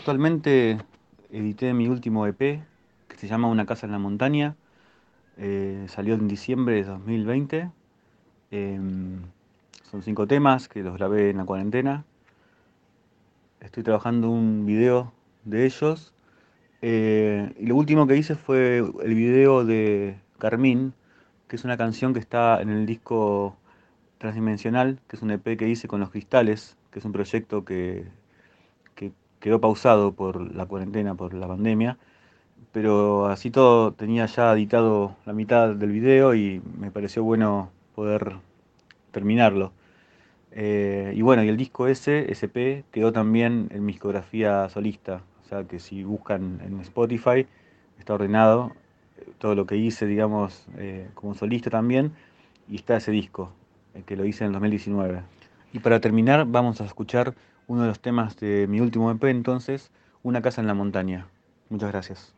Actualmente 0.07 0.79
edité 1.33 1.75
mi 1.75 1.89
último 1.89 2.29
EP 2.29 2.39
que 3.09 3.17
se 3.17 3.27
llama 3.27 3.49
Una 3.49 3.67
casa 3.67 3.87
en 3.87 3.93
la 3.93 3.99
montaña. 3.99 4.55
Eh, 5.37 5.85
salió 5.89 6.15
en 6.15 6.29
diciembre 6.29 6.77
de 6.77 6.85
2020. 6.85 7.73
Em, 8.53 9.23
son 9.91 10.03
cinco 10.03 10.29
temas 10.29 10.69
que 10.69 10.85
los 10.85 10.97
grabé 10.97 11.31
en 11.31 11.39
la 11.39 11.45
cuarentena. 11.45 12.05
Estoy 13.61 13.83
trabajando 13.83 14.31
un 14.31 14.65
video 14.65 15.13
de 15.45 15.67
ellos. 15.67 16.15
Eh, 16.83 17.53
y 17.59 17.67
lo 17.67 17.75
último 17.75 18.07
que 18.07 18.17
hice 18.17 18.37
fue 18.37 18.85
el 19.03 19.15
video 19.17 19.65
de 19.65 20.21
Carmín, 20.39 20.95
que 21.49 21.57
es 21.57 21.65
una 21.65 21.77
canción 21.77 22.13
que 22.13 22.21
está 22.21 22.63
en 22.63 22.69
el 22.69 22.87
disco 22.87 23.57
Transdimensional, 24.19 25.01
que 25.09 25.17
es 25.17 25.23
un 25.23 25.33
EP 25.33 25.57
que 25.57 25.69
hice 25.69 25.89
con 25.89 25.99
Los 25.99 26.11
Cristales, 26.11 26.77
que 26.93 27.01
es 27.01 27.05
un 27.05 27.11
proyecto 27.11 27.65
que, 27.65 28.05
que 28.05 28.26
quedó 29.47 29.61
pausado 29.61 30.11
por 30.11 30.57
la 30.57 30.67
cuarentena, 30.67 31.15
por 31.15 31.33
la 31.33 31.47
pandemia, 31.47 31.99
pero 32.73 33.27
así 33.27 33.53
todo 33.53 33.93
tenía 33.93 34.27
ya 34.27 34.53
editado 34.53 35.15
la 35.25 35.33
mitad 35.33 35.73
del 35.73 35.93
video 35.93 36.35
y 36.35 36.61
me 36.81 36.91
pareció 36.91 37.23
bueno 37.23 37.71
poder 37.95 38.39
terminarlo. 39.13 39.71
Eh, 40.51 41.13
y 41.15 41.23
bueno, 41.23 41.45
y 41.45 41.49
el 41.49 41.57
disco 41.57 41.87
ese, 41.87 42.27
SP, 42.35 42.83
quedó 42.91 43.13
también 43.13 43.69
en 43.71 43.85
mi 43.85 43.93
discografía 43.93 44.69
solista, 44.69 45.23
o 45.45 45.49
sea 45.49 45.63
que 45.63 45.79
si 45.79 46.03
buscan 46.03 46.61
en 46.67 46.81
Spotify, 46.81 47.47
está 48.01 48.15
ordenado 48.15 48.73
todo 49.39 49.55
lo 49.55 49.65
que 49.65 49.77
hice, 49.77 50.07
digamos, 50.07 50.67
eh, 50.77 51.07
como 51.15 51.37
solista 51.37 51.71
también, 51.71 52.11
y 52.69 52.75
está 52.75 52.97
ese 52.97 53.13
disco, 53.13 53.53
eh, 53.95 54.03
que 54.05 54.17
lo 54.17 54.25
hice 54.25 54.43
en 54.43 54.49
el 54.49 54.55
2019. 54.55 55.23
Y 55.73 55.79
para 55.79 56.01
terminar, 56.01 56.47
vamos 56.49 56.81
a 56.81 56.85
escuchar 56.85 57.37
uno 57.67 57.83
de 57.83 57.89
los 57.89 58.01
temas 58.01 58.37
de 58.37 58.67
mi 58.69 58.81
último 58.81 59.11
EP, 59.11 59.25
entonces, 59.25 59.91
Una 60.23 60.43
casa 60.43 60.61
en 60.61 60.67
la 60.67 60.75
montaña. 60.75 61.29
Muchas 61.69 61.93
gracias. 61.93 62.35